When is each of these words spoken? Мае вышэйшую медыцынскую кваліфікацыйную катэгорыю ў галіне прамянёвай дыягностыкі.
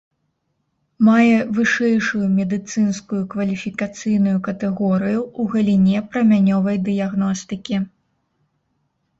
Мае 1.07 1.35
вышэйшую 1.57 2.25
медыцынскую 2.37 3.21
кваліфікацыйную 3.33 4.35
катэгорыю 4.49 5.19
ў 5.39 5.55
галіне 5.55 5.97
прамянёвай 6.15 6.77
дыягностыкі. 6.89 7.75